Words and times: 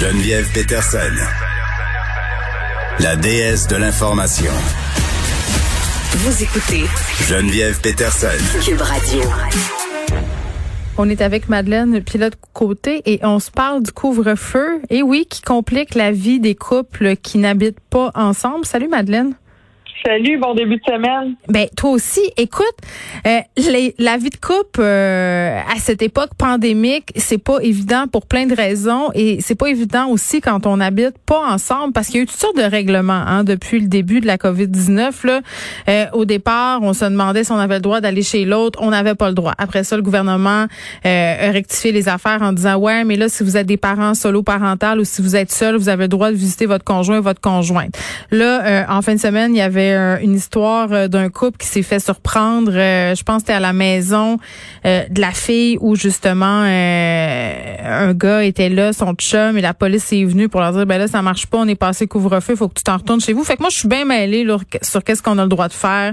Geneviève 0.00 0.50
Peterson, 0.54 0.98
la 3.00 3.16
déesse 3.16 3.68
de 3.68 3.76
l'information. 3.76 4.50
Vous 6.12 6.42
écoutez 6.42 6.84
Geneviève 7.28 7.78
Peterson. 7.82 8.28
Cube 8.64 8.80
Radio. 8.80 9.20
On 10.96 11.10
est 11.10 11.20
avec 11.20 11.50
Madeleine 11.50 12.02
Pilote 12.02 12.32
Côté 12.54 13.02
et 13.04 13.20
on 13.24 13.40
se 13.40 13.50
parle 13.50 13.82
du 13.82 13.92
couvre-feu. 13.92 14.80
Et 14.88 15.02
oui, 15.02 15.26
qui 15.28 15.42
complique 15.42 15.94
la 15.94 16.12
vie 16.12 16.40
des 16.40 16.54
couples 16.54 17.16
qui 17.16 17.36
n'habitent 17.36 17.80
pas 17.90 18.10
ensemble. 18.14 18.64
Salut 18.64 18.88
Madeleine. 18.88 19.34
Salut, 20.04 20.38
bon 20.38 20.54
début 20.54 20.76
de 20.76 20.82
semaine. 20.84 21.34
Ben 21.48 21.66
toi 21.76 21.90
aussi, 21.90 22.22
écoute, 22.38 22.64
euh, 23.26 23.40
les, 23.58 23.94
la 23.98 24.16
vie 24.16 24.30
de 24.30 24.36
couple 24.36 24.80
euh, 24.80 25.60
à 25.60 25.78
cette 25.78 26.00
époque 26.00 26.30
pandémique, 26.38 27.12
c'est 27.16 27.42
pas 27.42 27.58
évident 27.60 28.06
pour 28.10 28.24
plein 28.24 28.46
de 28.46 28.54
raisons 28.54 29.10
et 29.14 29.42
c'est 29.42 29.56
pas 29.56 29.66
évident 29.66 30.08
aussi 30.08 30.40
quand 30.40 30.66
on 30.66 30.80
habite 30.80 31.18
pas 31.26 31.40
ensemble 31.40 31.92
parce 31.92 32.06
qu'il 32.06 32.16
y 32.16 32.18
a 32.20 32.22
eu 32.22 32.26
toutes 32.26 32.40
sortes 32.40 32.56
de 32.56 32.62
règlements 32.62 33.12
hein, 33.12 33.44
depuis 33.44 33.78
le 33.78 33.88
début 33.88 34.20
de 34.20 34.26
la 34.26 34.38
Covid-19 34.38 35.26
là. 35.26 35.40
Euh, 35.88 36.06
au 36.14 36.24
départ, 36.24 36.80
on 36.82 36.94
se 36.94 37.04
demandait 37.04 37.44
si 37.44 37.52
on 37.52 37.58
avait 37.58 37.76
le 37.76 37.82
droit 37.82 38.00
d'aller 38.00 38.22
chez 38.22 38.46
l'autre, 38.46 38.78
on 38.82 38.90
n'avait 38.90 39.14
pas 39.14 39.28
le 39.28 39.34
droit. 39.34 39.52
Après 39.58 39.84
ça, 39.84 39.96
le 39.96 40.02
gouvernement 40.02 40.64
euh, 41.04 41.48
a 41.48 41.50
rectifié 41.50 41.92
les 41.92 42.08
affaires 42.08 42.40
en 42.40 42.54
disant 42.54 42.76
ouais, 42.76 43.04
mais 43.04 43.16
là 43.16 43.28
si 43.28 43.42
vous 43.42 43.58
êtes 43.58 43.66
des 43.66 43.76
parents 43.76 44.14
solo 44.14 44.42
parentales 44.42 44.98
ou 44.98 45.04
si 45.04 45.20
vous 45.20 45.36
êtes 45.36 45.52
seul, 45.52 45.76
vous 45.76 45.90
avez 45.90 46.04
le 46.04 46.08
droit 46.08 46.30
de 46.30 46.36
visiter 46.36 46.64
votre 46.64 46.84
conjoint 46.84 47.20
votre 47.20 47.40
conjointe. 47.42 47.98
Là, 48.30 48.86
en 48.88 49.02
fin 49.02 49.14
de 49.14 49.20
semaine, 49.20 49.54
il 49.54 49.58
y 49.58 49.60
avait 49.60 49.89
une 49.96 50.34
histoire 50.34 50.92
euh, 50.92 51.08
d'un 51.08 51.28
couple 51.28 51.58
qui 51.58 51.66
s'est 51.66 51.82
fait 51.82 52.00
surprendre. 52.00 52.72
Euh, 52.74 53.14
je 53.14 53.22
pense 53.22 53.36
que 53.36 53.40
c'était 53.42 53.52
à 53.52 53.60
la 53.60 53.72
maison 53.72 54.38
euh, 54.86 55.04
de 55.08 55.20
la 55.20 55.32
fille 55.32 55.78
où 55.80 55.96
justement 55.96 56.46
un 56.62 58.12
gars 58.14 58.44
était 58.44 58.68
là, 58.68 58.92
son 58.92 59.14
chum, 59.14 59.56
et 59.56 59.60
la 59.60 59.74
police 59.74 60.12
est 60.12 60.24
venue 60.24 60.48
pour 60.48 60.60
leur 60.60 60.72
dire 60.72 60.86
ben 60.86 60.98
là 60.98 61.08
ça 61.08 61.22
marche 61.22 61.46
pas, 61.46 61.58
on 61.58 61.68
est 61.68 61.74
passé 61.74 62.06
couvre-feu, 62.06 62.56
faut 62.56 62.68
que 62.68 62.74
tu 62.74 62.82
t'en 62.82 62.96
retournes 62.96 63.20
chez 63.20 63.32
vous. 63.32 63.44
Fait 63.44 63.56
que 63.56 63.62
moi 63.62 63.70
je 63.70 63.78
suis 63.78 63.88
bien 63.88 64.04
mêlée 64.04 64.46
sur 64.82 65.04
qu'est-ce 65.04 65.22
qu'on 65.22 65.38
a 65.38 65.42
le 65.42 65.48
droit 65.48 65.68
de 65.68 65.72
faire, 65.72 66.12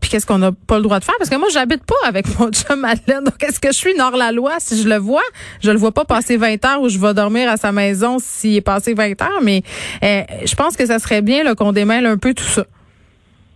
puis 0.00 0.10
qu'est-ce 0.10 0.26
qu'on 0.26 0.38
n'a 0.38 0.52
pas 0.52 0.76
le 0.76 0.82
droit 0.82 0.98
de 0.98 1.04
faire 1.04 1.14
parce 1.18 1.30
que 1.30 1.36
moi 1.36 1.48
j'habite 1.52 1.84
pas 1.84 1.94
avec 2.06 2.26
mon 2.38 2.50
chum 2.52 2.80
Madeleine. 2.80 3.24
Donc 3.24 3.42
est-ce 3.42 3.60
que 3.60 3.68
je 3.68 3.76
suis 3.76 4.00
hors 4.00 4.16
la 4.16 4.32
loi? 4.32 4.52
Si 4.58 4.82
je 4.82 4.88
le 4.88 4.96
vois 4.96 5.22
Je 5.60 5.70
le 5.70 5.78
vois 5.78 5.92
pas 5.92 6.04
passer 6.04 6.36
20 6.36 6.64
heures 6.64 6.82
où 6.82 6.88
je 6.88 6.98
vais 6.98 7.14
dormir 7.14 7.50
à 7.50 7.56
sa 7.56 7.72
maison 7.72 8.18
s'il 8.18 8.56
est 8.56 8.60
passé 8.60 8.94
20 8.94 9.20
heures, 9.22 9.42
mais 9.42 9.62
je 10.02 10.54
pense 10.54 10.76
que 10.76 10.86
ça 10.86 10.98
serait 10.98 11.22
bien 11.22 11.42
qu'on 11.54 11.72
démêle 11.72 12.06
un 12.06 12.16
peu 12.16 12.34
tout 12.34 12.44
ça. 12.44 12.64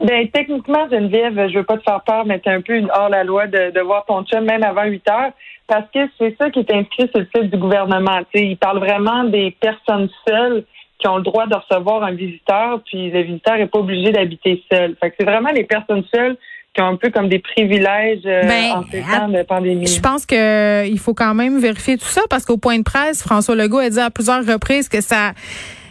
Ben, 0.01 0.29
techniquement, 0.29 0.89
Geneviève, 0.91 1.49
je 1.49 1.59
veux 1.59 1.65
pas 1.65 1.79
te 1.79 1.83
faire 1.83 2.03
peur, 2.03 2.27
mais 2.27 2.41
c'est 2.45 2.53
un 2.53 2.61
peu 2.61 2.75
une 2.77 2.91
hors 2.91 3.09
la 3.09 3.25
loi 3.25 3.47
de, 3.47 3.71
de 3.71 3.81
voir 3.81 4.05
ton 4.07 4.25
chum 4.25 4.45
même 4.45 4.63
avant 4.63 4.85
8 4.85 5.09
heures. 5.09 5.33
Parce 5.67 5.87
que 5.93 6.01
c'est 6.19 6.37
ça 6.39 6.51
qui 6.51 6.61
est 6.61 6.73
inscrit 6.73 7.09
sur 7.11 7.21
le 7.21 7.29
site 7.35 7.51
du 7.51 7.59
gouvernement. 7.59 8.21
sais, 8.35 8.47
il 8.47 8.57
parle 8.57 8.79
vraiment 8.79 9.25
des 9.25 9.57
personnes 9.61 10.09
seules 10.27 10.65
qui 10.99 11.09
ont 11.09 11.17
le 11.17 11.23
droit 11.23 11.47
de 11.47 11.55
recevoir 11.55 12.03
un 12.05 12.13
visiteur, 12.13 12.81
puis 12.87 13.11
le 13.11 13.23
visiteur 13.23 13.57
n'est 13.57 13.67
pas 13.67 13.79
obligé 13.79 14.13
d'habiter 14.13 14.63
seul. 14.71 14.97
Fait 15.01 15.11
que 15.11 15.17
c'est 15.19 15.27
vraiment 15.27 15.51
les 15.51 15.65
personnes 15.65 16.05
seules 16.15 16.37
qui 16.75 16.83
ont 16.83 16.89
un 16.89 16.97
peu 16.97 17.11
comme 17.11 17.29
des 17.29 17.39
privilèges 17.39 18.21
euh, 18.27 18.43
ben, 18.43 18.77
en 18.77 18.83
ces 18.91 19.01
temps 19.01 19.29
de 19.29 19.43
pandémie. 19.43 19.87
Je 19.87 20.01
pense 20.01 20.27
que 20.27 20.87
il 20.87 20.99
faut 20.99 21.15
quand 21.15 21.35
même 21.35 21.59
vérifier 21.59 21.97
tout 21.97 22.07
ça 22.07 22.23
parce 22.29 22.45
qu'au 22.45 22.59
point 22.59 22.79
de 22.79 22.83
presse, 22.83 23.23
François 23.23 23.57
Legault 23.57 23.79
a 23.79 23.91
dit 23.91 24.01
à 24.01 24.11
plusieurs 24.11 24.45
reprises 24.47 24.89
que 24.89 25.01
ça 25.01 25.33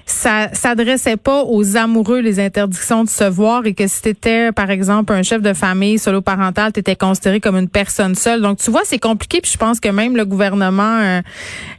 ça 0.05 0.49
s'adressait 0.53 1.17
pas 1.17 1.43
aux 1.43 1.77
amoureux 1.77 2.19
les 2.19 2.39
interdictions 2.39 3.03
de 3.03 3.09
se 3.09 3.23
voir 3.23 3.65
et 3.65 3.73
que 3.73 3.87
si 3.87 4.03
t'étais 4.03 4.51
par 4.51 4.69
exemple 4.69 5.13
un 5.13 5.23
chef 5.23 5.41
de 5.41 5.53
famille 5.53 5.97
solo 5.97 6.21
parental, 6.21 6.71
t'étais 6.71 6.95
considéré 6.95 7.39
comme 7.39 7.57
une 7.57 7.69
personne 7.69 8.13
seule. 8.13 8.41
Donc 8.41 8.59
tu 8.59 8.69
vois, 8.69 8.81
c'est 8.83 8.99
compliqué 8.99 9.41
puis 9.41 9.51
je 9.51 9.57
pense 9.57 9.79
que 9.79 9.89
même 9.89 10.15
le 10.15 10.25
gouvernement 10.25 10.99
euh, 10.99 11.21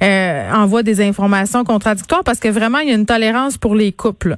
euh, 0.02 0.52
envoie 0.52 0.82
des 0.82 1.00
informations 1.00 1.62
contradictoires 1.62 2.24
parce 2.24 2.40
que 2.40 2.48
vraiment 2.48 2.78
il 2.78 2.88
y 2.88 2.92
a 2.92 2.94
une 2.94 3.06
tolérance 3.06 3.58
pour 3.58 3.74
les 3.74 3.92
couples. 3.92 4.36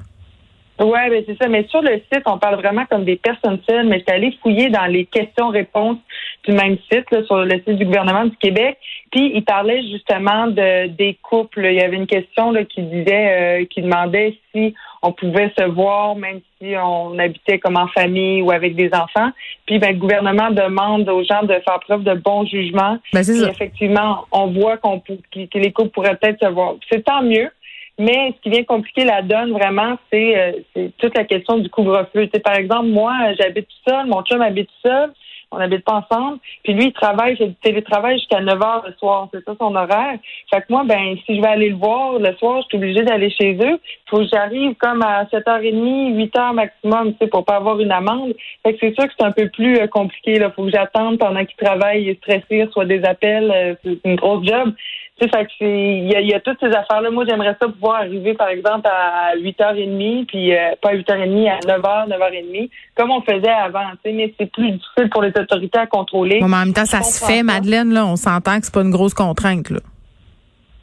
Oui, 0.81 0.99
ben 1.11 1.25
c'est 1.27 1.37
ça. 1.39 1.49
Mais 1.49 1.67
sur 1.69 1.83
le 1.83 2.01
site, 2.13 2.23
on 2.27 2.39
parle 2.39 2.57
vraiment 2.57 2.87
comme 2.87 3.05
des 3.05 3.17
personnes 3.17 3.59
seules, 3.69 3.87
mais 3.87 4.03
je 4.07 4.13
allée 4.13 4.37
fouiller 4.43 4.71
dans 4.71 4.87
les 4.87 5.07
questions-réponses 5.07 5.99
du 6.47 6.53
même 6.53 6.77
site, 6.91 7.07
sur 7.27 7.45
le 7.45 7.55
site 7.57 7.77
du 7.77 7.85
gouvernement 7.85 8.25
du 8.25 8.37
Québec. 8.37 8.79
Puis 9.11 9.33
il 9.35 9.45
parlait 9.45 9.83
justement 9.83 10.47
de 10.47 10.87
des 10.87 11.19
couples. 11.23 11.67
Il 11.67 11.75
y 11.75 11.81
avait 11.81 11.97
une 11.97 12.07
question 12.07 12.53
là, 12.53 12.65
qui 12.65 12.83
disait, 12.83 13.61
euh, 13.61 13.65
qui 13.69 13.83
demandait 13.83 14.39
si 14.55 14.75
on 15.03 15.13
pouvait 15.13 15.53
se 15.59 15.65
voir 15.65 16.17
même 16.17 16.41
si 16.61 16.75
on 16.77 17.19
habitait 17.19 17.59
comme 17.59 17.77
en 17.77 17.89
famille 17.89 18.43
ou 18.43 18.51
avec 18.51 18.77
des 18.77 18.91
enfants. 18.93 19.31
Puis 19.67 19.79
ben, 19.79 19.93
le 19.93 19.99
gouvernement 19.99 20.51
demande 20.51 21.09
aux 21.09 21.25
gens 21.25 21.43
de 21.43 21.55
faire 21.55 21.81
preuve 21.81 22.05
de 22.05 22.15
bon 22.15 22.47
jugement. 22.47 22.99
Ben, 23.13 23.23
Puis, 23.23 23.43
effectivement, 23.43 24.27
on 24.31 24.49
voit 24.49 24.77
qu'on 24.77 25.01
que 25.01 25.59
les 25.59 25.73
couples 25.73 25.91
pourraient 25.91 26.17
peut-être 26.17 26.41
se 26.41 26.51
voir. 26.51 26.75
C'est 26.91 27.05
tant 27.05 27.23
mieux. 27.23 27.51
Mais 27.99 28.33
ce 28.37 28.43
qui 28.43 28.51
vient 28.51 28.65
compliquer 28.65 29.05
la 29.05 29.23
donne 29.23 29.53
vraiment, 29.53 29.99
c'est 30.13 30.39
euh, 30.77 30.89
toute 30.99 31.17
la 31.17 31.25
question 31.25 31.59
du 31.59 31.69
couvre-feu. 31.69 32.29
par 32.45 32.55
exemple, 32.55 32.87
moi, 32.87 33.13
j'habite 33.39 33.69
seul, 33.87 34.07
mon 34.07 34.23
chum 34.23 34.41
habite 34.41 34.71
seul, 34.85 35.13
on 35.51 35.59
n'habite 35.59 35.85
pas 35.85 36.05
ensemble. 36.05 36.39
Puis 36.63 36.75
lui, 36.75 36.87
il 36.87 36.93
travaille, 36.93 37.37
fait 37.37 37.47
du 37.47 37.55
télétravail 37.55 38.19
jusqu'à 38.19 38.41
9 38.41 38.63
heures 38.63 38.85
le 38.87 38.93
soir. 38.95 39.29
C'est 39.33 39.43
ça 39.45 39.55
son 39.59 39.75
horaire. 39.75 40.19
Fait 40.53 40.61
que 40.61 40.67
moi, 40.69 40.85
ben, 40.85 41.17
si 41.25 41.37
je 41.37 41.41
vais 41.41 41.49
aller 41.49 41.71
le 41.71 41.77
voir 41.77 42.19
le 42.19 42.35
soir, 42.37 42.63
je 42.63 42.67
suis 42.69 42.77
obligée 42.77 43.03
d'aller 43.03 43.31
chez 43.31 43.55
eux. 43.55 43.81
Il 43.81 44.11
faut 44.11 44.19
que 44.19 44.29
j'arrive 44.31 44.75
comme 44.75 45.03
à 45.03 45.25
7h30, 45.25 46.17
8h 46.17 46.55
maximum, 46.55 47.13
tu 47.13 47.19
sais, 47.21 47.27
pour 47.29 47.45
pas 47.45 47.57
avoir 47.57 47.81
une 47.81 47.93
amende. 47.93 48.35
Fait 48.63 48.75
que 48.75 48.79
c'est 48.81 48.95
sûr 48.95 49.09
que 49.09 49.15
c'est 49.19 49.27
un 49.27 49.33
peu 49.33 49.49
plus 49.49 49.79
euh, 49.79 49.87
compliqué. 49.87 50.35
Il 50.35 50.53
faut 50.55 50.65
que 50.65 50.71
j'attende 50.71 51.19
pendant 51.19 51.45
qu'il 51.45 51.57
travaille, 51.57 52.15
stressé, 52.17 52.69
soit 52.73 52.85
des 52.85 53.03
appels. 53.05 53.51
Euh, 53.51 53.75
c'est 53.83 53.99
une 54.05 54.17
grosse 54.17 54.47
job 54.47 54.73
il 55.21 56.29
y 56.29 56.35
a, 56.35 56.41
toutes 56.41 56.59
ces 56.61 56.67
affaires-là. 56.67 57.11
Moi, 57.11 57.25
j'aimerais 57.29 57.57
ça 57.61 57.69
pouvoir 57.69 57.97
arriver, 57.97 58.35
par 58.35 58.49
exemple, 58.49 58.89
à 58.89 59.35
8h30, 59.37 60.27
puis 60.27 60.55
euh, 60.55 60.71
pas 60.81 60.91
à 60.91 60.95
8h30, 60.95 61.51
à 61.51 61.59
9h, 61.59 62.09
9h30, 62.09 62.71
comme 62.97 63.11
on 63.11 63.21
faisait 63.23 63.49
avant. 63.49 63.85
Mais 64.05 64.33
c'est 64.39 64.51
plus 64.51 64.73
difficile 64.73 65.11
pour 65.11 65.23
les 65.23 65.33
autorités 65.37 65.79
à 65.79 65.87
contrôler. 65.87 66.41
en 66.43 66.49
même 66.49 66.73
temps, 66.73 66.87
ça 66.87 67.03
se 67.03 67.25
fait, 67.25 67.43
Madeleine, 67.43 67.93
là, 67.93 68.07
on 68.07 68.17
s'entend 68.17 68.59
que 68.59 68.67
c'est 68.67 68.75
pas 68.75 68.83
une 68.83 68.91
grosse 68.91 69.15
contrainte. 69.15 69.71
Là. 69.71 69.81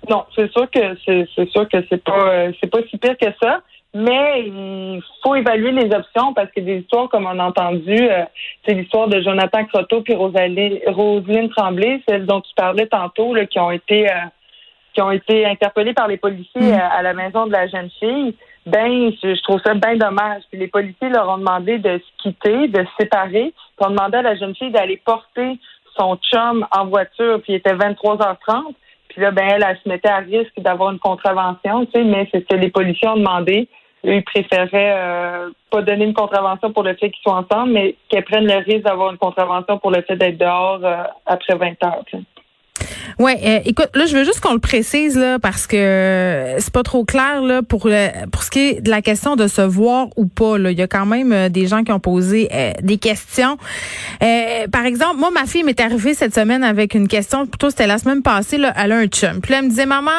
Non, 0.09 0.23
c'est 0.35 0.51
sûr 0.51 0.69
que 0.69 0.95
c'est, 1.05 1.49
sûr 1.49 1.67
que 1.67 1.77
c'est 1.89 2.03
pas 2.03 2.29
euh, 2.29 2.51
c'est 2.61 2.69
pas 2.69 2.79
si 2.89 2.97
pire 2.97 3.17
que 3.17 3.27
ça. 3.41 3.61
Mais 3.97 4.43
il 4.45 5.01
faut 5.23 5.35
évaluer 5.35 5.71
les 5.71 5.95
options 5.95 6.33
parce 6.33 6.51
que 6.51 6.59
des 6.59 6.79
histoires, 6.79 7.07
comme 7.07 7.25
on 7.25 7.39
a 7.39 7.45
entendu, 7.45 7.95
euh, 7.95 8.25
c'est 8.67 8.73
l'histoire 8.73 9.07
de 9.07 9.21
Jonathan 9.21 9.63
Croteau 9.63 10.01
puis 10.01 10.13
Roselyne, 10.13 11.49
Tremblay, 11.55 12.01
celle 12.05 12.25
dont 12.25 12.41
tu 12.41 12.53
parlais 12.57 12.87
tantôt, 12.87 13.33
là, 13.33 13.45
qui 13.45 13.57
ont 13.57 13.71
été 13.71 14.11
euh, 14.11 14.25
qui 14.93 15.01
ont 15.01 15.11
été 15.11 15.45
interpellés 15.45 15.93
par 15.93 16.09
les 16.09 16.17
policiers 16.17 16.61
mm. 16.61 16.73
euh, 16.73 16.89
à, 16.91 17.03
la 17.03 17.13
maison 17.13 17.47
de 17.47 17.53
la 17.53 17.67
jeune 17.67 17.89
fille. 17.97 18.35
Ben, 18.65 19.13
je, 19.23 19.41
trouve 19.43 19.61
ça 19.65 19.73
bien 19.75 19.95
dommage. 19.95 20.43
Puis 20.49 20.59
les 20.59 20.67
policiers 20.67 21.07
leur 21.07 21.29
ont 21.29 21.37
demandé 21.37 21.77
de 21.77 21.97
se 21.97 22.23
quitter, 22.23 22.67
de 22.67 22.83
se 22.83 22.91
séparer. 22.99 23.53
Puis 23.77 23.87
ont 23.87 23.91
demandé 23.91 24.17
à 24.17 24.23
la 24.23 24.35
jeune 24.35 24.55
fille 24.55 24.71
d'aller 24.71 25.01
porter 25.05 25.57
son 25.97 26.17
chum 26.17 26.67
en 26.71 26.87
voiture. 26.87 27.39
Puis 27.43 27.53
il 27.53 27.55
était 27.55 27.75
23h30. 27.75 28.73
Puis 29.07 29.21
là, 29.21 29.31
ben, 29.31 29.45
elle, 29.47 29.65
elle 29.65 29.77
se 29.81 29.87
mettait 29.87 30.09
à 30.09 30.17
risque 30.17 30.59
d'avoir 30.59 30.91
une 30.91 30.99
contravention, 30.99 31.85
tu 31.85 31.91
sais, 31.93 32.03
mais 32.03 32.27
c'est 32.33 32.41
ce 32.41 32.53
que 32.53 32.59
les 32.59 32.69
policiers 32.69 33.07
ont 33.07 33.15
demandé 33.15 33.69
ils 34.05 34.23
préféraient 34.23 34.95
euh, 34.97 35.49
pas 35.69 35.81
donner 35.81 36.05
une 36.05 36.13
contravention 36.13 36.71
pour 36.71 36.83
le 36.83 36.95
fait 36.95 37.09
qu'ils 37.09 37.21
soient 37.23 37.43
ensemble, 37.49 37.73
mais 37.73 37.95
qu'elles 38.09 38.23
prennent 38.23 38.47
le 38.47 38.57
risque 38.57 38.85
d'avoir 38.85 39.11
une 39.11 39.17
contravention 39.17 39.77
pour 39.79 39.91
le 39.91 40.01
fait 40.01 40.15
d'être 40.15 40.37
dehors 40.37 40.79
euh, 40.83 41.03
après 41.25 41.55
20 41.55 41.83
heures. 41.83 42.03
Ouais, 43.17 43.39
euh, 43.45 43.59
écoute, 43.65 43.89
là, 43.95 44.05
je 44.05 44.17
veux 44.17 44.25
juste 44.25 44.41
qu'on 44.41 44.53
le 44.53 44.59
précise 44.59 45.17
là 45.17 45.39
parce 45.39 45.67
que 45.67 46.55
c'est 46.57 46.73
pas 46.73 46.83
trop 46.83 47.05
clair 47.05 47.41
là 47.41 47.61
pour 47.61 47.89
pour 48.31 48.43
ce 48.43 48.49
qui 48.49 48.59
est 48.59 48.81
de 48.81 48.89
la 48.89 49.01
question 49.01 49.35
de 49.35 49.47
se 49.47 49.61
voir 49.61 50.07
ou 50.17 50.25
pas. 50.25 50.57
Là, 50.57 50.71
il 50.71 50.77
y 50.77 50.81
a 50.81 50.87
quand 50.87 51.05
même 51.05 51.31
euh, 51.31 51.49
des 51.49 51.67
gens 51.67 51.83
qui 51.83 51.91
ont 51.91 51.99
posé 51.99 52.49
euh, 52.53 52.73
des 52.81 52.97
questions. 52.97 53.57
par 54.19 54.85
exemple, 54.85 55.17
moi, 55.17 55.31
ma 55.31 55.45
fille 55.45 55.63
m'est 55.63 55.79
arrivée 55.79 56.13
cette 56.13 56.35
semaine 56.35 56.63
avec 56.63 56.93
une 56.93 57.07
question. 57.07 57.45
Plutôt, 57.45 57.69
c'était 57.69 57.87
la 57.87 57.97
semaine 57.97 58.21
passée. 58.21 58.57
Là, 58.57 58.73
elle 58.77 58.91
a 58.91 58.97
un 58.97 59.07
chum. 59.07 59.39
Puis 59.41 59.51
là, 59.51 59.59
elle 59.59 59.65
me 59.65 59.69
disait, 59.69 59.85
maman, 59.85 60.11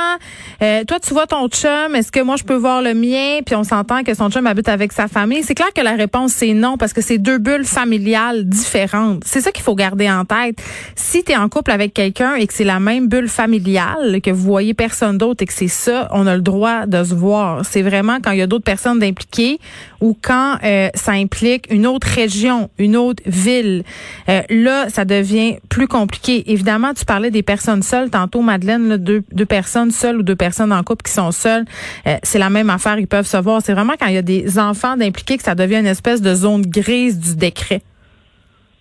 toi, 0.61 0.99
tu 1.01 1.13
vois 1.13 1.27
ton 1.27 1.49
chum. 1.49 1.95
Est-ce 1.95 2.11
que 2.11 2.21
moi, 2.21 2.37
je 2.37 2.45
peux 2.45 2.55
voir 2.55 2.83
le 2.83 2.95
mien? 2.95 3.41
Puis 3.45 3.55
on 3.55 3.65
s'entend 3.65 4.05
que 4.05 4.15
son 4.15 4.31
chum 4.31 4.47
habite 4.47 4.69
avec 4.69 4.93
sa 4.93 5.09
famille. 5.09 5.43
C'est 5.43 5.55
clair 5.55 5.73
que 5.75 5.83
la 5.83 5.95
réponse 5.95 6.33
c'est 6.33 6.55
non 6.55 6.77
parce 6.77 6.93
que 6.93 7.01
c'est 7.01 7.19
deux 7.19 7.39
bulles 7.39 7.65
familiales 7.65 8.45
différentes. 8.49 9.23
C'est 9.25 9.41
ça 9.41 9.53
qu'il 9.53 9.65
faut 9.65 9.75
garder 9.75 10.11
en 10.11 10.25
tête. 10.25 10.63
Si 10.95 11.25
tu 11.25 11.33
es 11.33 11.37
en 11.37 11.49
couple 11.49 11.71
avec 11.71 11.95
quelqu'un 11.95 12.35
et 12.35 12.47
que 12.47 12.55
c'est 12.55 12.65
la 12.65 12.81
même 12.87 13.09
bulle 13.09 13.29
familiale, 13.29 14.21
que 14.23 14.31
vous 14.31 14.45
voyez 14.45 14.73
personne 14.73 15.19
d'autre 15.19 15.43
et 15.43 15.47
que 15.47 15.53
c'est 15.53 15.67
ça, 15.67 16.09
on 16.13 16.27
a 16.27 16.37
le 16.37 16.41
droit 16.41 16.87
de 16.87 17.03
se 17.03 17.15
voir. 17.15 17.65
C'est 17.65 17.83
vraiment 17.83 18.19
quand 18.23 18.31
il 18.31 18.39
y 18.39 18.43
a 18.43 18.47
d'autres 18.47 18.65
personnes 18.65 19.03
impliquées 19.03 19.59
ou 20.01 20.17
quand 20.21 20.59
euh, 20.63 20.89
ça 20.95 21.13
implique 21.13 21.67
une 21.71 21.87
autre 21.87 22.07
région, 22.07 22.71
une 22.79 22.97
autre 22.97 23.23
ville. 23.27 23.83
Euh, 24.29 24.43
là, 24.49 24.89
ça 24.89 25.05
devient 25.05 25.57
plus 25.69 25.89
compliqué. 25.89 26.51
Évidemment, 26.53 26.95
tu 26.95 27.05
parlais 27.05 27.33
des 27.33 27.43
personnes 27.43 27.83
seules 27.83 28.09
tantôt, 28.09 28.41
Madeleine, 28.41 28.97
deux, 28.97 29.25
deux 29.33 29.47
personnes 29.47 29.91
seules 29.91 30.19
ou 30.19 30.23
deux 30.23 30.37
personnes 30.37 30.73
en 30.73 30.83
couple 30.85 31.03
qui 31.03 31.13
sont 31.13 31.33
seules. 31.33 31.65
Euh, 32.07 32.17
c'est 32.23 32.39
la 32.39 32.51
même 32.51 32.71
affaire, 32.71 33.01
ils 33.01 33.09
peuvent 33.09 33.27
se 33.27 33.37
voir. 33.37 33.63
C'est 33.63 33.73
vraiment 33.73 33.95
quand 33.99 34.07
il 34.07 34.15
y 34.15 34.19
a 34.19 34.23
des 34.23 34.61
enfants 34.61 34.97
d'impliqués 34.97 35.39
que 35.39 35.43
ça 35.43 35.57
devient 35.57 35.79
une 35.79 35.87
espèce 35.87 36.23
de 36.23 36.35
zone 36.35 36.63
grise 36.63 37.19
du 37.19 37.35
décret. 37.35 37.83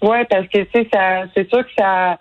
Oui, 0.01 0.17
parce 0.29 0.47
que 0.49 0.59
tu 0.59 0.69
sais, 0.71 0.87
c'est 1.33 1.49
sûr 1.49 1.65
que 1.65 1.71
ça 1.77 2.19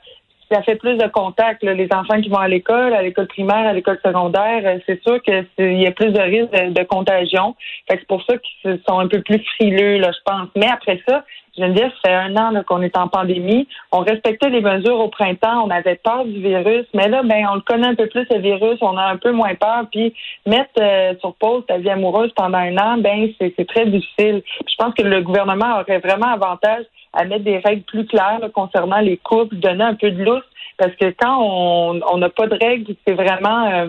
ça 0.51 0.63
fait 0.63 0.77
plus 0.77 0.97
de 0.97 1.07
contacts. 1.09 1.63
Les 1.63 1.89
enfants 1.93 2.21
qui 2.21 2.29
vont 2.29 2.39
à 2.39 2.49
l'école, 2.49 2.95
à 2.95 3.03
l'école 3.03 3.27
primaire, 3.27 3.67
à 3.67 3.73
l'école 3.73 3.99
secondaire, 4.05 4.63
euh, 4.65 4.79
c'est 4.87 5.03
sûr 5.03 5.23
que 5.23 5.45
il 5.59 5.81
y 5.81 5.87
a 5.87 5.93
plus 5.93 6.13
de 6.13 6.21
risques 6.21 6.53
de, 6.53 6.73
de 6.73 6.83
contagion. 6.85 7.55
Fait 7.89 7.97
que 7.97 8.01
c'est 8.01 8.09
pour 8.09 8.23
ça 8.25 8.35
qu'ils 8.39 8.81
sont 8.89 8.99
un 8.99 9.09
peu 9.09 9.21
plus 9.23 9.43
frileux, 9.57 9.99
là, 9.99 10.11
je 10.13 10.23
pense. 10.25 10.49
Mais 10.57 10.69
après 10.69 11.01
ça, 11.09 11.25
Geneviève, 11.57 11.93
ça 12.05 12.11
fait 12.11 12.15
un 12.15 12.37
an 12.37 12.63
qu'on 12.67 12.83
est 12.83 12.97
en 12.97 13.09
pandémie. 13.09 13.69
On 13.93 14.01
respectait 14.01 14.51
les 14.51 14.61
mesures 14.61 14.99
au 14.99 15.09
printemps, 15.09 15.65
on 15.65 15.71
avait 15.71 15.95
peur 15.97 16.25
du 16.25 16.41
virus, 16.41 16.87
mais 16.95 17.09
là, 17.09 17.23
ben, 17.23 17.47
on 17.51 17.55
le 17.57 17.61
connaît 17.61 17.87
un 17.87 17.95
peu 17.95 18.09
plus 18.09 18.27
le 18.31 18.41
virus, 18.41 18.79
on 18.81 18.97
a 18.97 19.05
un 19.05 19.17
peu 19.17 19.31
moins 19.31 19.55
peur. 19.55 19.85
Puis 19.93 20.15
mettre 20.47 20.71
euh, 20.81 21.15
sur 21.21 21.35
pause 21.35 21.65
ta 21.67 21.79
vie 21.79 21.91
amoureuse 21.91 22.33
pendant 22.35 22.59
un 22.59 22.77
an, 22.79 22.99
ben 22.99 23.29
c'est 23.39 23.67
très 23.69 23.87
difficile. 23.87 24.43
Je 24.67 24.75
pense 24.77 24.95
que 24.95 25.03
le 25.03 25.23
gouvernement 25.23 25.81
aurait 25.81 25.99
vraiment 25.99 26.33
avantage 26.33 26.85
à 27.15 27.25
mettre 27.25 27.45
des 27.45 27.59
règles 27.59 27.83
plus 27.83 28.07
claires 28.07 28.39
là, 28.41 28.49
concernant 28.49 29.01
les 29.01 29.17
couples, 29.19 29.57
donner 29.57 29.85
un 29.85 29.95
peu 29.95 30.11
de 30.11 30.23
lousse. 30.23 30.45
Parce 30.77 30.93
que 31.01 31.15
quand 31.19 31.39
on 31.41 32.01
on 32.11 32.19
n'a 32.19 32.29
pas 32.29 32.47
de 32.47 32.57
règles, 32.61 32.95
c'est 33.07 33.15
vraiment 33.15 33.71
euh, 33.73 33.87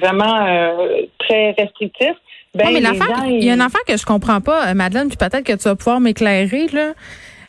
vraiment 0.00 0.46
euh, 0.46 1.02
très 1.18 1.50
restrictif. 1.58 2.14
Ben, 2.54 2.66
Non, 2.66 2.72
mais 2.72 2.80
gens, 2.94 3.24
il 3.26 3.44
y 3.44 3.50
a 3.50 3.54
une 3.54 3.60
affaire 3.60 3.84
que 3.86 3.96
je 3.96 4.06
comprends 4.06 4.40
pas, 4.40 4.68
euh, 4.68 4.74
Madeleine, 4.74 5.08
puis 5.08 5.16
peut-être 5.16 5.44
que 5.44 5.52
tu 5.52 5.64
vas 5.64 5.76
pouvoir 5.76 6.00
m'éclairer, 6.00 6.68
là. 6.72 6.92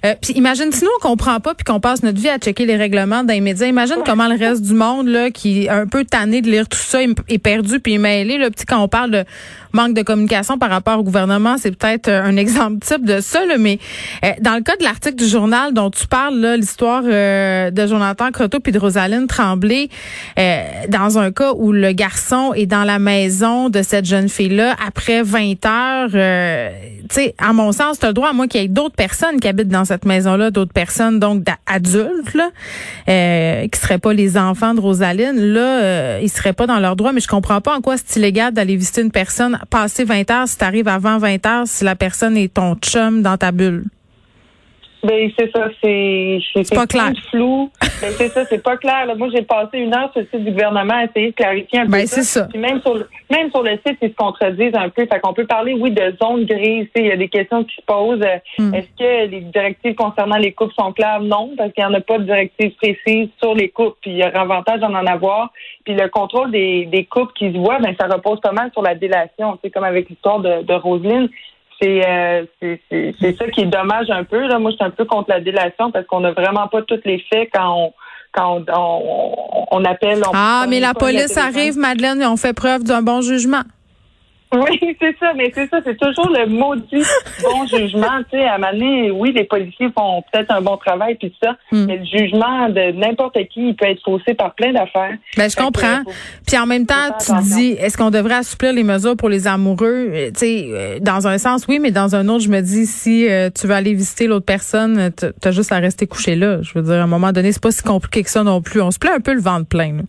Euh, 0.06 0.16
puis 0.22 0.34
imagine 0.34 0.72
si 0.72 0.84
nous 0.84 0.90
on 1.00 1.02
comprend 1.02 1.40
pas 1.40 1.54
puis 1.54 1.66
qu'on 1.66 1.80
passe 1.80 2.04
notre 2.04 2.20
vie 2.20 2.30
à 2.30 2.38
checker 2.38 2.66
les 2.66 2.78
règlements 2.78 3.24
dans 3.24 3.34
les 3.34 3.42
médias. 3.42 3.68
Imagine 3.68 3.98
comment 4.06 4.28
le 4.28 4.38
reste 4.38 4.62
du 4.62 4.74
monde 4.74 5.08
là 5.08 5.30
qui 5.32 5.64
est 5.64 5.70
un 5.70 5.88
peu 5.88 6.06
tanné 6.06 6.42
de 6.42 6.50
lire 6.50 6.68
tout 6.68 6.78
ça 6.78 7.00
est 7.02 7.38
perdu 7.38 7.80
puis 7.80 7.94
est 7.96 7.98
mêlé. 8.00 8.38
Petit 8.50 8.66
quand 8.66 8.82
on 8.82 8.88
parle 8.88 9.12
de 9.12 9.26
manque 9.74 9.94
de 9.94 10.02
communication 10.02 10.58
par 10.58 10.70
rapport 10.70 11.00
au 11.00 11.04
gouvernement, 11.04 11.58
c'est 11.58 11.76
peut-être 11.76 12.08
euh, 12.08 12.24
un 12.24 12.38
exemple 12.38 12.80
type 12.80 13.06
de 13.06 13.22
ça. 13.22 13.42
Mais 13.58 13.80
euh, 14.24 14.32
dans 14.42 14.56
le 14.56 14.62
cas 14.62 14.76
de 14.78 14.84
l'article 14.84 15.16
du 15.16 15.28
journal 15.28 15.74
dont 15.74 15.90
tu 15.90 16.08
parles 16.08 16.40
là, 16.40 16.58
l'histoire 16.58 17.04
euh, 17.06 17.72
de 17.72 17.88
Jonathan 17.88 18.32
Croteau 18.32 18.60
puis 18.60 18.72
de 18.72 18.80
Rosaline 18.80 19.28
Tremblay, 19.28 19.90
dans 20.90 21.18
un 21.18 21.32
cas 21.32 21.54
où 21.56 21.72
le 21.72 21.92
garçon 21.92 22.54
est 22.54 22.66
dans 22.66 22.84
la 22.84 23.00
maison 23.00 23.70
de 23.70 23.82
cette 23.82 24.06
jeune 24.06 24.30
fille 24.30 24.50
là 24.50 24.76
après 24.86 25.24
20 25.24 25.66
heures, 25.66 26.10
tu 27.10 27.16
sais, 27.16 27.36
à 27.38 27.54
mon 27.54 27.72
sens, 27.72 28.00
tu 28.00 28.06
as 28.06 28.10
le 28.10 28.14
droit 28.14 28.30
à 28.30 28.34
moi 28.34 28.48
qu'il 28.48 28.62
y 28.62 28.64
ait 28.64 28.68
d'autres 28.68 28.96
personnes 28.96 29.40
qui 29.40 29.48
habitent 29.48 29.70
dans 29.70 29.89
cette 29.90 30.06
maison-là, 30.06 30.50
d'autres 30.52 30.74
personnes 30.74 31.20
donc 31.20 31.44
d'a- 31.44 31.58
adultes 31.66 32.34
là, 32.34 32.50
euh, 33.10 33.68
qui 33.68 33.80
seraient 33.80 33.98
pas 34.00 34.14
les 34.14 34.38
enfants 34.38 34.74
de 34.74 34.80
Rosaline. 34.80 35.36
Là, 35.54 35.82
euh, 35.84 36.20
ils 36.24 36.30
seraient 36.30 36.54
pas 36.54 36.66
dans 36.68 36.80
leur 36.80 36.96
droit, 36.96 37.12
mais 37.12 37.20
je 37.22 37.28
comprends 37.28 37.62
pas 37.62 37.76
en 37.76 37.82
quoi 37.82 37.96
c'est 37.98 38.20
illégal 38.20 38.54
d'aller 38.54 38.76
visiter 38.76 39.02
une 39.02 39.12
personne 39.12 39.60
passer 39.70 40.04
20 40.06 40.30
heures 40.32 40.48
si 40.48 40.58
tu 40.58 40.64
arrives 40.64 40.88
avant 40.88 41.18
20 41.18 41.46
heures 41.46 41.64
si 41.68 41.84
la 41.84 41.96
personne 41.96 42.38
est 42.38 42.54
ton 42.54 42.76
chum 42.76 43.22
dans 43.22 43.38
ta 43.38 43.52
bulle. 43.52 43.84
Ben, 45.04 45.32
c'est 45.38 45.50
ça, 45.52 45.70
c'est 45.82 46.40
c'est 46.54 46.76
pas 46.76 46.86
clair. 46.86 47.12
flou. 47.32 47.72
Ben, 48.02 48.12
c'est 48.18 48.30
ça, 48.30 48.46
c'est 48.46 48.62
pas 48.62 48.76
clair. 48.78 49.06
là. 49.06 49.16
Moi, 49.16 49.30
j'ai 49.34 49.44
passé 49.44 49.78
une 49.78 49.96
heure 49.96 50.12
sur 50.12 50.22
le 50.22 50.28
site 50.28 50.44
du 50.44 50.52
gouvernement 50.52 50.96
à 50.96 51.06
essayer 51.06 51.28
de 51.28 51.36
clarifier 51.36 51.80
un 51.80 51.86
peu 51.86 51.92
Ben, 51.92 52.06
c'est 52.08 52.24
ça. 52.24 52.48
Puis 52.50 52.60
même 52.60 52.82
sur 52.82 52.96
le 52.96 53.08
même 53.30 53.50
sur 53.52 53.64
le 53.64 53.72
site, 53.86 53.98
ils 54.02 54.10
se 54.10 54.16
contredisent 54.16 54.76
un 54.76 54.90
peu. 54.90 55.06
Fait 55.06 55.20
qu'on 55.20 55.34
peut 55.34 55.46
parler, 55.46 55.74
oui, 55.74 55.92
de 55.92 56.16
zone 56.22 56.46
grise. 56.46 56.88
Il 56.96 57.06
y 57.06 57.12
a 57.12 57.18
des 57.18 57.30
questions 57.30 57.64
qui 57.64 57.76
se 57.76 57.82
posent. 57.84 58.26
Hmm. 58.58 58.74
Est-ce 58.74 58.88
que 58.98 59.30
les 59.30 59.42
directives 59.42 59.96
concernant 59.96 60.38
les 60.38 60.52
coupes 60.52 60.74
sont 60.74 60.92
claires? 60.92 61.22
Non, 61.22 61.52
parce 61.58 61.72
qu'il 61.74 61.86
n'y 61.86 61.90
en 61.90 61.94
a 61.94 62.02
pas 62.02 62.18
de 62.18 62.24
directives 62.24 62.76
précises 62.76 63.30
sur 63.42 63.54
les 63.56 63.70
coupes. 63.70 63.96
Puis 64.02 64.12
il 64.12 64.18
y 64.18 64.24
a 64.24 64.28
avantage 64.40 64.80
d'en 64.82 64.94
en 64.94 65.06
avoir. 65.06 65.52
Puis 65.86 65.94
le 65.94 66.10
contrôle 66.10 66.52
des, 66.52 66.86
des 66.86 67.06
coupes 67.06 67.34
qui 67.34 67.52
se 67.54 67.58
voient, 67.58 67.80
ben 67.80 67.96
ça 68.00 68.08
repose 68.08 68.40
pas 68.42 68.52
mal 68.52 68.70
sur 68.74 68.82
la 68.82 68.96
délation. 68.96 69.58
C'est 69.64 69.70
comme 69.70 69.84
avec 69.84 70.10
l'histoire 70.10 70.40
de, 70.40 70.64
de 70.64 70.74
Roselyne. 70.74 71.30
C'est 71.82 72.06
euh, 72.08 72.46
c'est 72.62 73.38
ça 73.38 73.48
qui 73.50 73.62
est 73.62 73.66
dommage 73.66 74.10
un 74.10 74.24
peu. 74.24 74.46
Là. 74.48 74.60
Moi, 74.60 74.72
je 74.72 74.76
suis 74.76 74.86
un 74.86 74.90
peu 74.90 75.06
contre 75.06 75.30
la 75.30 75.40
délation 75.40 75.92
parce 75.92 76.06
qu'on 76.08 76.20
n'a 76.20 76.32
vraiment 76.32 76.68
pas 76.68 76.82
tous 76.82 77.00
les 77.06 77.24
faits 77.32 77.50
quand 77.54 77.74
on 77.74 77.94
quand 78.32 78.62
on, 78.68 78.76
on, 78.76 79.66
on 79.72 79.86
appelle. 79.86 80.22
on- 80.28 80.32
Ah, 80.34 80.66
mais 80.70 80.80
la 80.80 80.94
police 80.94 81.36
arrive, 81.38 81.78
Madeleine, 81.78 82.22
et 82.22 82.26
on 82.28 82.38
fait 82.38 82.54
preuve 82.54 82.84
d'un 82.84 83.02
bon 83.02 83.22
jugement. 83.22 83.62
Oui, 84.56 84.80
c'est 85.00 85.16
ça, 85.20 85.32
mais 85.36 85.52
c'est 85.54 85.70
ça, 85.70 85.78
c'est 85.86 85.96
toujours 86.00 86.30
le 86.32 86.48
maudit 86.48 87.06
bon 87.44 87.68
jugement. 87.68 88.18
Tu 88.32 88.38
sais, 88.40 88.46
à 88.46 88.58
donné, 88.58 89.12
oui, 89.12 89.32
les 89.32 89.44
policiers 89.44 89.90
font 89.96 90.24
peut-être 90.32 90.50
un 90.52 90.62
bon 90.62 90.76
travail, 90.78 91.16
puis 91.16 91.32
ça, 91.42 91.56
Hmm. 91.72 91.86
mais 91.86 91.98
le 91.98 92.06
jugement 92.06 92.68
de 92.70 92.92
n'importe 92.94 93.36
qui, 93.54 93.70
il 93.70 93.76
peut 93.76 93.86
être 93.86 94.02
faussé 94.04 94.34
par 94.34 94.56
plein 94.56 94.74
d'affaires. 94.74 95.16
Ben, 95.38 95.48
je 95.50 95.56
Fait 95.56 95.62
comprends. 95.62 96.02
Puis 96.48 96.58
en 96.58 96.66
même 96.66 96.88
temps, 96.88 96.96
tu 97.24 97.32
attention. 97.32 97.56
dis, 97.58 97.72
est-ce 97.80 97.96
qu'on 97.96 98.10
devrait 98.10 98.36
assouplir 98.38 98.74
les 98.74 98.84
mesures 98.84 99.16
pour 99.16 99.30
les 99.30 99.48
amoureux? 99.48 100.10
Euh, 100.14 100.32
Tu 100.32 100.40
sais, 100.40 100.66
euh, 100.72 101.00
dans 101.00 101.28
un 101.28 101.38
sens, 101.38 101.68
oui, 101.68 101.78
mais 101.78 101.92
dans 101.92 102.16
un 102.16 102.28
autre, 102.28 102.44
je 102.44 102.50
me 102.50 102.62
dis, 102.62 102.88
si 102.88 103.30
euh, 103.30 103.50
tu 103.52 103.68
veux 103.68 103.74
aller 103.76 103.94
visiter 103.94 104.26
l'autre 104.26 104.46
personne, 104.48 105.12
t'as- 105.16 105.32
t'as 105.32 105.52
juste 105.52 105.72
à 105.72 105.78
rester 105.78 106.08
couché 106.08 106.36
là. 106.36 106.62
Je 106.64 106.72
veux 106.74 106.82
dire, 106.82 106.96
à 106.96 107.04
un 107.04 107.08
moment 107.08 107.32
donné, 107.32 107.52
c'est 107.52 107.62
pas 107.62 107.72
si 107.72 107.84
compliqué 107.84 108.24
que 108.24 108.30
ça 108.32 108.44
non 108.44 108.62
plus. 108.64 108.82
On 108.82 108.90
se 108.90 108.98
plaît 108.98 109.12
un 109.12 109.20
peu 109.22 109.34
le 109.34 109.42
ventre 109.42 109.68
plein. 109.68 109.94
là. 109.94 110.02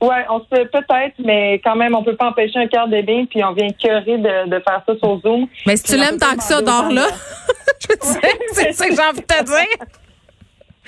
Ouais, 0.00 0.24
on 0.30 0.40
se 0.40 0.46
fait 0.48 0.66
peut-être, 0.66 1.14
mais 1.18 1.54
quand 1.64 1.74
même, 1.74 1.94
on 1.94 2.04
peut 2.04 2.14
pas 2.14 2.28
empêcher 2.28 2.58
un 2.58 2.68
quart 2.68 2.86
de 2.86 3.00
bien, 3.02 3.26
puis 3.26 3.42
on 3.42 3.52
vient 3.52 3.68
cœurer 3.70 4.18
de, 4.18 4.48
de 4.48 4.60
faire 4.60 4.82
ça 4.86 4.92
sur 4.96 5.20
Zoom. 5.20 5.48
Mais 5.66 5.76
si 5.76 5.82
tu 5.82 5.96
l'aimes 5.96 6.18
peut 6.18 6.18
tant 6.18 6.36
que 6.36 6.42
ça, 6.42 6.62
dors 6.62 6.90
là. 6.90 7.06
je 7.80 7.88
veux 7.88 8.20
dire, 8.20 8.30
c'est 8.52 8.72
ça 8.72 8.88
que 8.88 8.94
j'ai 8.94 9.02
envie 9.02 9.20
de 9.20 9.26
te 9.26 9.44
dire. 9.44 9.86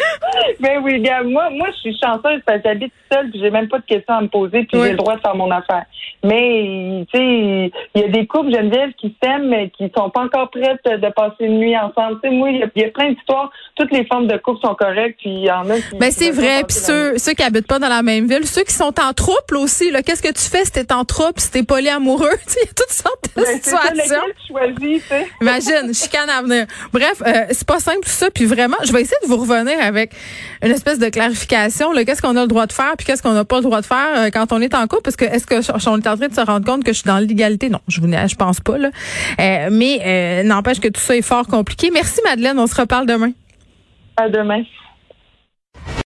Ben 0.61 0.81
oui, 0.82 1.02
moi, 1.26 1.49
moi, 1.50 1.69
je 1.73 1.79
suis 1.79 1.99
chanceuse 2.02 2.41
parce 2.47 2.58
que 2.58 2.69
j'habite 2.69 2.93
seule, 3.11 3.31
puis 3.31 3.41
j'ai 3.41 3.50
même 3.50 3.69
pas 3.69 3.79
de 3.79 3.85
questions 3.85 4.14
à 4.14 4.20
me 4.20 4.29
poser, 4.29 4.64
puis 4.64 4.79
Oui. 4.79 4.85
j'ai 4.85 4.91
le 4.93 4.97
droit 4.97 5.17
de 5.17 5.20
faire 5.20 5.35
mon 5.35 5.50
affaire. 5.50 5.85
Mais, 6.23 7.05
tu 7.12 7.19
sais, 7.19 7.73
il 7.94 8.00
y 8.00 8.05
a 8.05 8.08
des 8.08 8.26
couples 8.26 8.50
Geneviève 8.55 8.91
qui 8.99 9.17
s'aiment, 9.23 9.49
mais 9.49 9.70
qui 9.70 9.91
sont 9.97 10.11
pas 10.11 10.20
encore 10.23 10.50
prêtes 10.50 10.85
de 10.85 11.08
passer 11.12 11.44
une 11.44 11.58
nuit 11.58 11.76
ensemble. 11.76 12.20
Tu 12.23 12.29
sais, 12.29 12.35
moi, 12.35 12.50
il 12.50 12.58
y, 12.58 12.62
a- 12.62 12.70
il 12.76 12.82
y 12.82 12.85
a 12.85 12.88
plein 12.91 13.11
d'histoires. 13.12 13.50
Toutes 13.76 13.91
les 13.93 14.05
formes 14.06 14.26
de 14.26 14.37
couple 14.37 14.61
sont 14.67 14.75
correctes, 14.75 15.19
puis 15.20 15.31
il 15.31 15.44
y 15.47 15.50
en 15.50 15.69
a 15.70 15.76
qui. 15.76 15.97
Ben 15.99 16.11
c'est 16.11 16.31
vrai. 16.31 16.62
Puis 16.69 16.76
ceux, 16.76 17.17
ceux 17.19 17.32
qui 17.32 17.43
habitent 17.43 17.67
pas 17.67 17.79
dans 17.79 17.88
la 17.88 18.03
même 18.03 18.26
ville, 18.26 18.46
ceux 18.46 18.62
qui 18.64 18.75
sont 18.75 18.93
en 19.00 19.12
trouble 19.14 19.56
aussi, 19.56 19.91
là, 19.91 20.03
qu'est-ce 20.03 20.23
que 20.23 20.32
tu 20.32 20.49
fais 20.50 20.64
si 20.64 20.73
t'es 20.73 20.93
en 20.93 21.05
trouble, 21.05 21.35
si 21.38 21.50
t'es 21.50 21.62
polyamoureux? 21.62 22.29
Tu 22.46 22.53
sais, 22.53 22.61
Il 22.62 22.67
y 22.67 22.70
a 22.70 22.75
toutes 22.75 22.91
sortes 22.91 23.25
de 23.37 23.43
Ben, 23.43 23.46
situations. 23.46 24.23
tu 24.46 24.53
choisis, 24.53 25.03
tu 25.03 25.08
sais? 25.08 25.26
Imagine, 25.41 25.94
chicane 25.94 26.29
à 26.29 26.43
venir. 26.43 26.67
Bref, 26.93 27.23
euh, 27.26 27.46
c'est 27.50 27.67
pas 27.67 27.79
simple 27.79 28.00
tout 28.03 28.11
ça. 28.11 28.31
Puis 28.31 28.44
vraiment, 28.44 28.76
je 28.85 28.93
vais 28.93 29.00
essayer 29.03 29.17
de 29.23 29.29
vous 29.29 29.37
revenir 29.38 29.79
avec 29.90 30.12
une 30.62 30.70
espèce 30.70 30.98
de 30.98 31.08
clarification. 31.08 31.92
Qu'est-ce 31.92 32.22
qu'on 32.22 32.37
a 32.37 32.42
le 32.42 32.48
droit 32.48 32.66
de 32.66 32.72
faire, 32.72 32.94
puis 32.96 33.06
qu'est-ce 33.06 33.22
qu'on 33.22 33.32
n'a 33.32 33.44
pas 33.44 33.56
le 33.56 33.62
droit 33.62 33.81
de 33.81 33.87
faire 33.87 34.12
euh, 34.16 34.31
quand 34.32 34.52
on 34.52 34.60
est 34.60 34.75
en 34.75 34.87
couple? 34.87 35.02
Parce 35.02 35.16
que 35.16 35.25
est-ce 35.25 35.46
que 35.46 35.56
on 35.88 35.98
est 35.98 36.06
en 36.08 36.16
train 36.16 36.28
de 36.28 36.34
se 36.34 36.40
rendre 36.40 36.64
compte 36.64 36.84
que 36.84 36.92
je 36.92 36.98
suis 36.98 37.06
dans 37.06 37.19
l'illégalité? 37.19 37.69
Non, 37.69 37.81
je 37.88 38.00
vous 38.00 38.08
je 38.10 38.37
pense 38.37 38.60
pas. 38.60 38.78
Là. 38.78 38.90
Euh, 39.40 39.69
mais 39.70 40.00
euh, 40.04 40.42
n'empêche 40.42 40.81
que 40.81 40.88
tout 40.88 41.00
ça 41.00 41.16
est 41.16 41.22
fort 41.22 41.46
compliqué. 41.46 41.90
Merci 41.92 42.20
Madeleine, 42.25 42.58
on 42.58 42.66
se 42.66 42.81
reparle 42.81 43.06
demain. 43.06 43.32
À 44.16 44.28
demain. 44.28 44.62